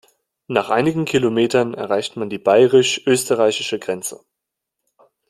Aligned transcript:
Nach 0.47 0.69
einigen 0.71 1.05
Kilometern 1.05 1.75
erreicht 1.75 2.15
man 2.17 2.27
die 2.27 2.39
bayrisch-österreichische 2.39 3.77
Grenze. 3.77 4.21